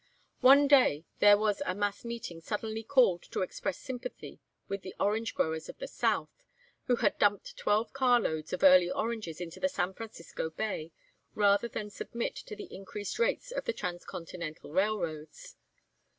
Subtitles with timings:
[0.39, 5.35] One day there was a mass meeting suddenly called to express sympathy with the orange
[5.35, 6.43] growers of the South,
[6.87, 10.91] who had dumped twelve carloads of early oranges into the San Francisco Bay
[11.35, 15.55] rather than submit to the increased rates of the transcontinental railroads.